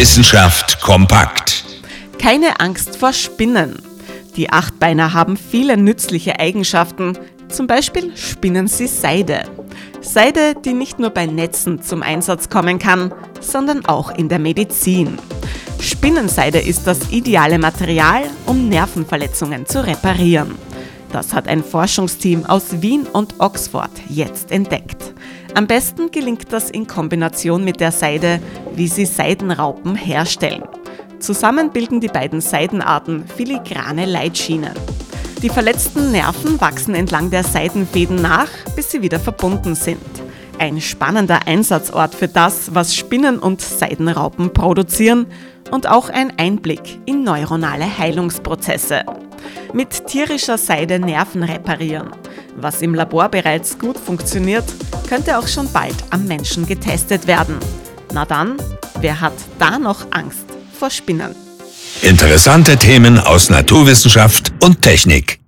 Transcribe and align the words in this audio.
Wissenschaft 0.00 0.80
kompakt. 0.80 1.62
Keine 2.18 2.58
Angst 2.58 2.96
vor 2.96 3.12
Spinnen. 3.12 3.82
Die 4.34 4.48
Achtbeiner 4.48 5.12
haben 5.12 5.36
viele 5.36 5.76
nützliche 5.76 6.40
Eigenschaften. 6.40 7.18
Zum 7.50 7.66
Beispiel 7.66 8.16
spinnen 8.16 8.66
sie 8.66 8.86
Seide. 8.86 9.42
Seide, 10.00 10.54
die 10.54 10.72
nicht 10.72 10.98
nur 10.98 11.10
bei 11.10 11.26
Netzen 11.26 11.82
zum 11.82 12.02
Einsatz 12.02 12.48
kommen 12.48 12.78
kann, 12.78 13.12
sondern 13.40 13.84
auch 13.84 14.10
in 14.10 14.30
der 14.30 14.38
Medizin. 14.38 15.18
Spinnenseide 15.80 16.60
ist 16.60 16.86
das 16.86 17.10
ideale 17.10 17.58
Material, 17.58 18.22
um 18.46 18.70
Nervenverletzungen 18.70 19.66
zu 19.66 19.86
reparieren. 19.86 20.54
Das 21.12 21.34
hat 21.34 21.46
ein 21.46 21.62
Forschungsteam 21.62 22.46
aus 22.46 22.80
Wien 22.80 23.06
und 23.06 23.34
Oxford 23.38 23.90
jetzt 24.08 24.50
entdeckt. 24.50 25.09
Am 25.54 25.66
besten 25.66 26.10
gelingt 26.10 26.52
das 26.52 26.70
in 26.70 26.86
Kombination 26.86 27.64
mit 27.64 27.80
der 27.80 27.92
Seide, 27.92 28.40
wie 28.74 28.88
sie 28.88 29.04
Seidenraupen 29.04 29.96
herstellen. 29.96 30.64
Zusammen 31.18 31.70
bilden 31.70 32.00
die 32.00 32.08
beiden 32.08 32.40
Seidenarten 32.40 33.26
filigrane 33.26 34.06
Leitschienen. 34.06 34.72
Die 35.42 35.48
verletzten 35.48 36.12
Nerven 36.12 36.60
wachsen 36.60 36.94
entlang 36.94 37.30
der 37.30 37.44
Seidenfäden 37.44 38.16
nach, 38.22 38.48
bis 38.76 38.90
sie 38.90 39.02
wieder 39.02 39.18
verbunden 39.18 39.74
sind. 39.74 40.00
Ein 40.58 40.80
spannender 40.80 41.46
Einsatzort 41.46 42.14
für 42.14 42.28
das, 42.28 42.74
was 42.74 42.94
Spinnen 42.94 43.38
und 43.38 43.60
Seidenraupen 43.60 44.52
produzieren 44.52 45.26
und 45.70 45.88
auch 45.88 46.10
ein 46.10 46.38
Einblick 46.38 47.00
in 47.06 47.24
neuronale 47.24 47.98
Heilungsprozesse. 47.98 49.04
Mit 49.72 50.06
tierischer 50.06 50.58
Seide 50.58 50.98
Nerven 50.98 51.42
reparieren. 51.42 52.10
Was 52.56 52.82
im 52.82 52.94
Labor 52.94 53.28
bereits 53.28 53.78
gut 53.78 53.98
funktioniert, 53.98 54.64
könnte 55.08 55.38
auch 55.38 55.48
schon 55.48 55.70
bald 55.72 55.94
am 56.10 56.26
Menschen 56.26 56.66
getestet 56.66 57.26
werden. 57.26 57.56
Na 58.12 58.24
dann, 58.24 58.56
wer 59.00 59.20
hat 59.20 59.34
da 59.58 59.78
noch 59.78 60.06
Angst 60.10 60.46
vor 60.78 60.90
Spinnen? 60.90 61.34
Interessante 62.02 62.76
Themen 62.76 63.18
aus 63.18 63.50
Naturwissenschaft 63.50 64.52
und 64.62 64.82
Technik. 64.82 65.39